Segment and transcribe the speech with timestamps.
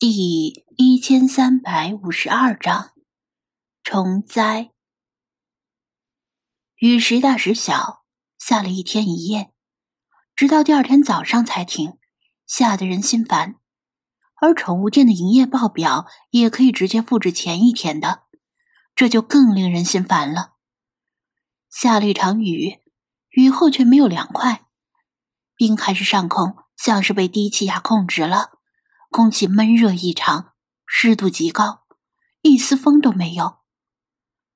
[0.00, 2.92] 第一千三百五十二章
[3.82, 4.70] 虫灾。
[6.76, 8.02] 雨时大时小，
[8.38, 9.52] 下了一天一夜，
[10.34, 11.98] 直到第二天早上才停，
[12.46, 13.56] 吓得人心烦。
[14.40, 18.22] 而宠物店的营业报表也可以直接复制前一天的，
[18.94, 20.54] 这就更令人心烦了。
[21.68, 22.78] 下了一场雨，
[23.28, 24.64] 雨后却没有凉快，
[25.56, 28.59] 滨海市上空像是被低气压控制了。
[29.10, 30.52] 空气闷热异常，
[30.86, 31.84] 湿度极高，
[32.42, 33.58] 一丝风都没有，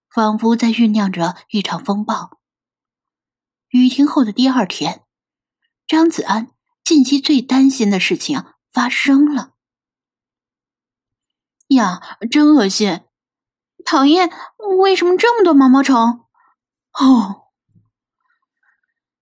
[0.09, 2.39] 仿佛在酝酿着一场风暴。
[3.69, 5.03] 雨停后的第二天，
[5.89, 6.53] 张子安
[6.85, 9.55] 近期最担心的事情发生了。
[11.69, 13.01] 呀，真恶心！
[13.85, 14.31] 讨厌，
[14.79, 16.25] 为什么这么多毛毛虫？
[16.93, 17.49] 哦，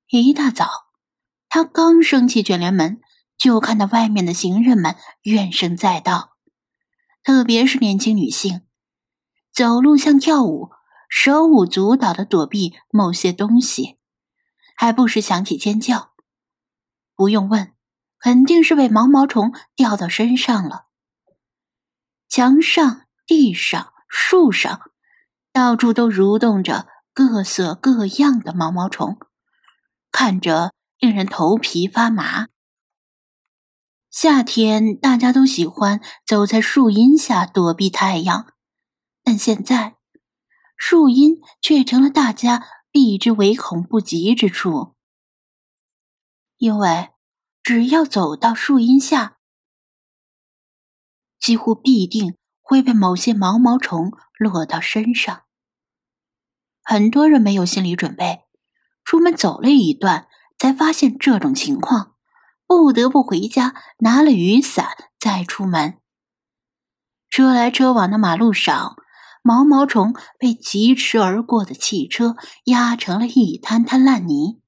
[0.09, 0.91] 一大早，
[1.49, 3.01] 他刚升起卷帘门。
[3.43, 6.37] 就看到外面的行人们怨声载道，
[7.25, 8.61] 特别是年轻女性，
[9.53, 10.71] 走路像跳舞，
[11.11, 13.97] 手舞足蹈的躲避某些东西，
[14.77, 16.13] 还不时响起尖叫。
[17.17, 17.73] 不用问，
[18.21, 20.85] 肯定是被毛毛虫掉到身上了。
[22.29, 24.83] 墙上、地上、树上，
[25.53, 29.19] 到处都蠕动着各色各样的毛毛虫，
[30.13, 32.47] 看着令人头皮发麻。
[34.13, 38.53] 夏天，大家都喜欢走在树荫下躲避太阳，
[39.25, 39.97] 但现在，
[40.77, 44.95] 树荫却成了大家避之唯恐不及之处。
[46.59, 47.09] 因为
[47.63, 49.39] 只要走到树荫下，
[51.41, 55.45] 几乎必定会被某些毛毛虫落到身上。
[56.83, 58.45] 很多人没有心理准备，
[59.05, 62.12] 出门走了一段，才发现这种情况。
[62.79, 64.87] 不得不回家，拿了雨伞
[65.21, 65.99] 再出门。
[67.29, 68.97] 车来车往的马路上，
[69.43, 74.61] 毛毛虫被疾驰而过的汽车压成了一滩滩烂泥。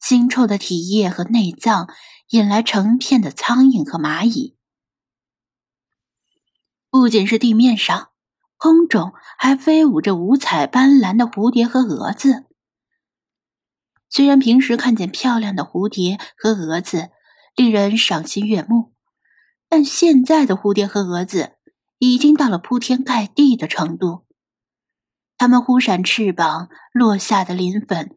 [0.00, 1.88] 腥臭的体液和内脏
[2.30, 4.56] 引来成片的苍蝇和蚂蚁。
[6.90, 8.10] 不仅是地面上，
[8.56, 12.46] 空中还飞舞着五彩斑斓的蝴蝶和蛾子。
[14.14, 17.08] 虽然平时看见漂亮的蝴蝶和蛾子，
[17.56, 18.92] 令人赏心悦目，
[19.70, 21.52] 但现在的蝴蝶和蛾子
[21.96, 24.26] 已经到了铺天盖地的程度。
[25.38, 28.14] 它们忽闪翅膀落下的磷粉，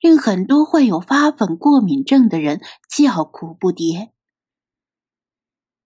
[0.00, 4.12] 令很多患有发粉过敏症的人叫苦不迭。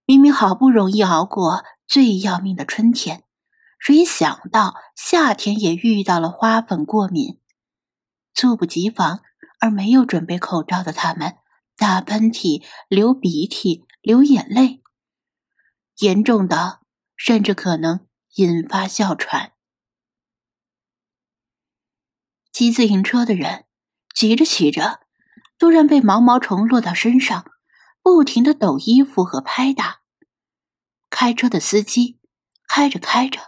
[0.07, 3.25] 明明好不容易熬过最要命的春天，
[3.81, 7.41] 谁想到夏天也遇到了花粉过敏，
[8.33, 9.23] 猝不及防。
[9.61, 11.37] 而没有准备口罩的他们，
[11.77, 14.83] 打喷嚏、流鼻涕、流眼泪，
[15.99, 16.81] 严重的
[17.17, 19.53] 甚至可能引发哮喘。
[22.53, 23.67] 骑自行车的人
[24.15, 25.01] 骑着骑着，
[25.59, 27.45] 突然被毛毛虫落到身上，
[28.03, 30.01] 不停的抖衣服和拍打。
[31.11, 32.19] 开车的司机
[32.69, 33.41] 开着开着，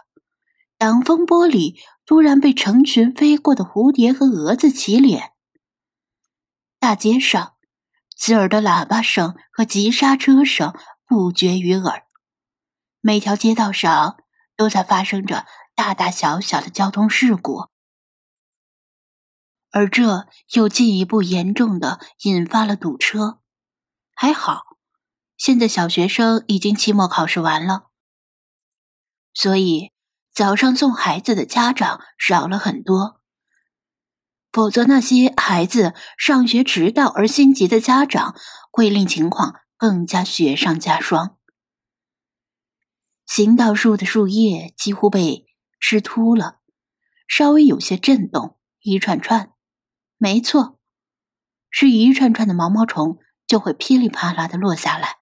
[0.77, 5.30] 挡风玻璃突然被成群飞过的蝴蝶和蛾子挤脸。
[6.81, 7.57] 大街上，
[8.17, 10.75] 刺耳的喇叭声和急刹车声
[11.05, 12.07] 不绝于耳，
[13.01, 14.17] 每条街道上
[14.57, 17.69] 都在发生着大大小小的交通事故，
[19.69, 23.41] 而这又进一步严重的引发了堵车。
[24.15, 24.63] 还好，
[25.37, 27.91] 现在小学生已经期末考试完了，
[29.35, 29.91] 所以
[30.33, 33.20] 早上送孩子的家长少了很多。
[34.51, 38.35] 否则，那些孩子上学迟到而心急的家长，
[38.69, 41.37] 会令情况更加雪上加霜。
[43.25, 45.45] 行道树的树叶几乎被
[45.79, 46.59] 吃秃了，
[47.29, 49.53] 稍微有些震动，一串串，
[50.17, 50.77] 没错，
[51.69, 55.19] 是一串串的毛毛虫就会噼里啪啦的落下来。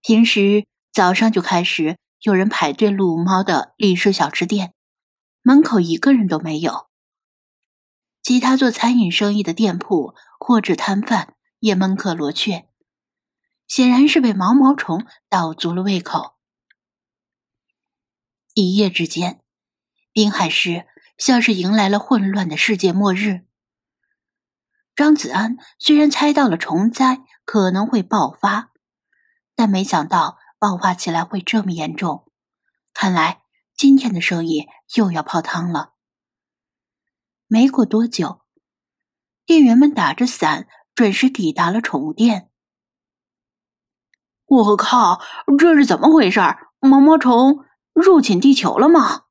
[0.00, 4.74] 平时早上就开始有人排队撸猫的立式小吃店，
[5.42, 6.88] 门口一个人都没有。
[8.24, 12.70] 其他做餐饮生意的店铺或者摊贩也门可罗雀，
[13.68, 16.32] 显然是被毛毛虫倒足了胃口。
[18.54, 19.42] 一夜之间，
[20.10, 20.86] 滨海市
[21.18, 23.42] 像是迎来了混乱的世界末日。
[24.96, 28.70] 张子安虽然猜到了虫灾可能会爆发，
[29.54, 32.32] 但没想到爆发起来会这么严重。
[32.94, 33.42] 看来
[33.76, 35.93] 今天的生意又要泡汤了。
[37.46, 38.40] 没过多久，
[39.44, 42.50] 店员们打着伞准时抵达了宠物店。
[44.46, 45.20] 我靠，
[45.58, 46.40] 这是怎么回事？
[46.80, 49.22] 毛毛虫入侵地球了吗？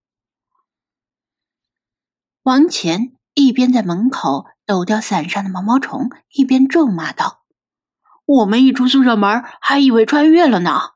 [2.44, 7.44] 王乾一边在门口抖掉伞上的毛毛虫，一边咒骂道
[8.26, 10.94] ：“我们一出宿舍门，还以为穿越了呢。”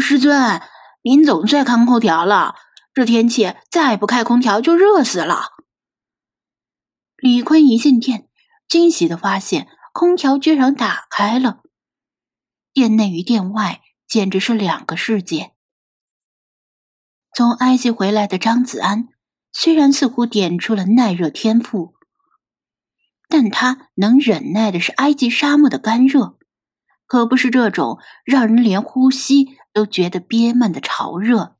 [0.00, 0.60] 师尊，
[1.02, 2.54] 您总算开空调了，
[2.92, 5.59] 这天气再不开空调就热死了。
[7.20, 8.28] 李坤一进店，
[8.68, 11.62] 惊喜的发现空调居然打开了，
[12.72, 15.52] 店内与店外简直是两个世界。
[17.34, 19.08] 从埃及回来的张子安。
[19.52, 21.96] 虽然似乎点出了耐热天赋，
[23.28, 26.38] 但他能忍耐的是埃及沙漠的干热，
[27.04, 31.56] 可不是这种让人连呼吸都觉得憋闷的潮热。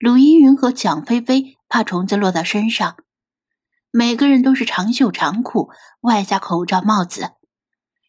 [0.00, 2.96] 鲁依云和蒋菲菲怕虫子落到身上，
[3.94, 7.32] 每个人都是长袖长裤，外加口罩帽子，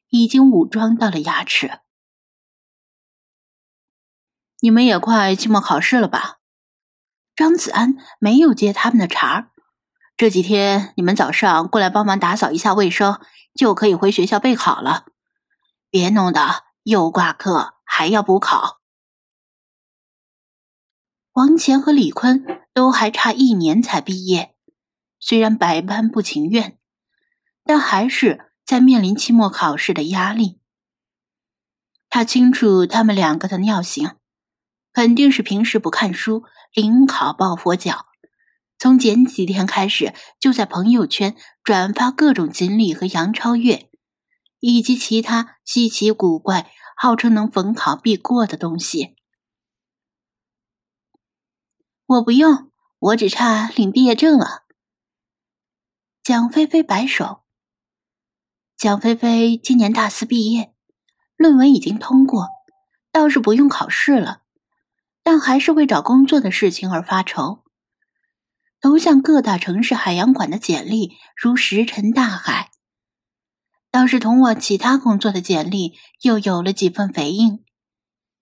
[0.08, 1.82] 已经武装到了牙齿。
[4.62, 6.38] 你们也快期末考试了吧？
[7.36, 9.50] 张子安没有接他们的茬儿。
[10.16, 13.20] 这几天你们早上过来帮忙打扫一下卫生，
[13.54, 15.08] 就可以回学校备考了。
[15.90, 18.80] 别弄得又挂科还要补考。
[21.34, 24.53] 王乾和李坤都还差一年才毕业，
[25.26, 26.78] 虽然百般不情愿，
[27.64, 30.60] 但还是在面临期末考试的压力。
[32.10, 34.18] 他清楚他们两个的尿性。
[34.92, 36.44] 肯定是平时不看书，
[36.74, 38.06] 临考抱佛脚。
[38.78, 43.90] 从前几天开始，就在朋友圈转发各种锦鲤和杨超越，
[44.60, 49.16] 以及其他稀奇古怪、号称能逢考必过的东西。
[52.06, 54.63] 我不用，我只差领毕业证了。
[56.24, 57.42] 蒋菲菲摆手。
[58.78, 60.74] 蒋菲菲今年大四毕业，
[61.36, 62.48] 论文已经通过，
[63.12, 64.44] 倒是不用考试了。
[65.22, 67.66] 但还是为找工作的事情而发愁。
[68.80, 72.72] 投向各大城市海洋馆的简历如石沉大海，
[73.92, 77.66] 倒是通往其他工作的简历又有了几分回应。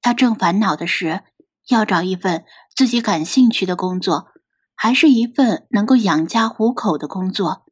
[0.04, 1.24] 他正烦恼的是，
[1.70, 2.46] 要找一份
[2.76, 4.28] 自己感兴趣的工作，
[4.76, 7.66] 还是一份能够养家糊口的工作。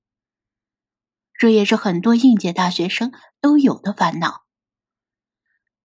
[1.39, 4.44] 这也是很多应届大学生都有的烦恼。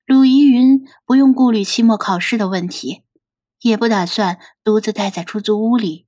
[0.04, 3.00] 鲁怡云不用顾虑期末考试的问题。
[3.64, 6.06] 也不打算独自待在出租屋里。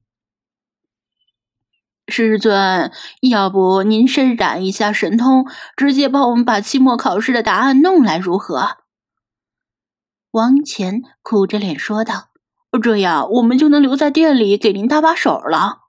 [2.07, 8.77] 师尊，要不您施展一下神通，直接帮我们把期末考试的答案弄来，如何？
[10.33, 12.29] 王乾苦着脸说道
[12.83, 15.86] ：“这样我们就能留在店里给您搭把手了。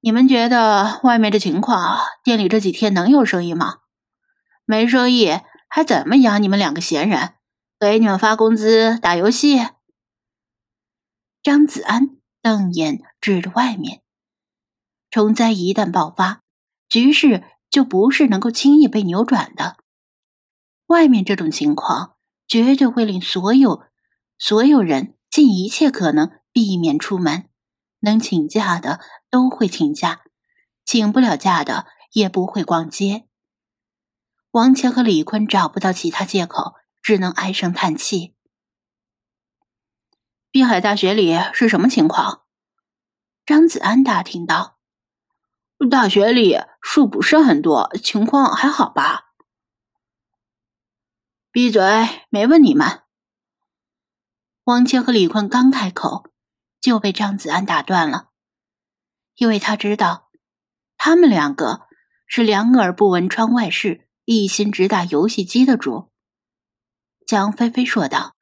[0.00, 3.80] 你们觉得外面的情况，店里这几天能有生意吗？
[4.64, 7.34] 没生意，还怎么养你们两个闲人？”
[7.80, 9.58] 给你们发工资打游戏。
[11.42, 12.10] 张子安
[12.42, 14.02] 瞪眼指着外面，
[15.10, 16.42] 虫灾一旦爆发，
[16.90, 19.78] 局势就不是能够轻易被扭转的。
[20.88, 23.82] 外面这种情况，绝对会令所有
[24.38, 27.48] 所有人尽一切可能避免出门，
[28.00, 29.00] 能请假的
[29.30, 30.22] 都会请假，
[30.84, 33.28] 请不了假的也不会逛街。
[34.50, 36.74] 王谦和李坤找不到其他借口。
[37.02, 38.36] 只能唉声叹气。
[40.50, 42.42] 滨海大学里是什么情况？
[43.46, 44.78] 张子安打听道
[45.90, 49.32] ：“大学里树不是很多，情况还好吧？”
[51.50, 51.80] 闭嘴，
[52.28, 53.02] 没问你们。
[54.64, 56.28] 王谦和李坤刚开口，
[56.80, 58.29] 就被张子安打断了，
[59.40, 60.28] 因为他知道，
[60.98, 61.88] 他们两个
[62.26, 66.10] 是两耳不闻窗外事，一心只打游戏机的主。
[67.26, 68.34] 江菲菲说道：“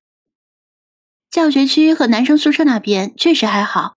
[1.31, 3.97] 教学区和男生宿舍那边确实还好，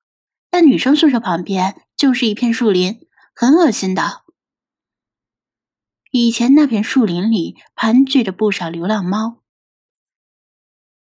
[0.51, 2.99] 但女生宿舍旁边就是一片树林，
[3.33, 4.21] 很恶心的。
[6.11, 9.41] 以前那片树林里盘踞着不少流浪猫，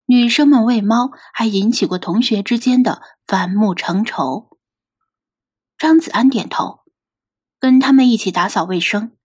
[0.04, 4.50] 女生们喂猫还引起过同学之间的反目成仇。”
[5.78, 6.80] 张子安点头，
[7.60, 9.16] 跟他们一起打扫卫生。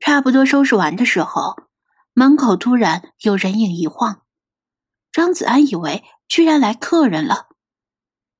[0.00, 1.66] 差不多收拾完的时候。
[2.18, 4.22] 门口突然有人影一晃，
[5.12, 7.48] 张子安以为居然来客人了，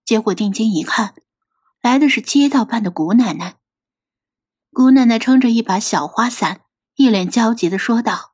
[0.02, 1.14] 结果定睛一看，
[1.82, 3.56] 来的是街道办的古奶奶。
[4.72, 6.62] 姑奶奶撑着一把小花伞，
[6.94, 8.32] 一脸焦急的说道：“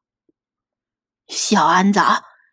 [1.26, 1.98] 小安子，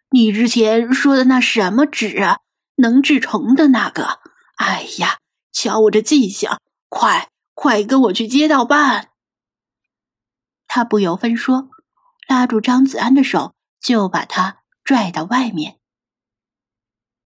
[0.10, 2.40] 你之前说的那什么纸啊
[2.78, 4.20] 能治虫的那个？
[4.58, 5.20] 哎呀，
[5.62, 6.50] 瞧我这记性，
[6.88, 9.10] 快快跟我去街道办！”
[10.68, 11.70] 他不由分说。
[12.30, 15.79] 拉住张子安的手，就把他拽到外面。